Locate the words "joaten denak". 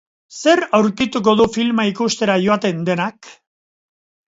2.47-3.33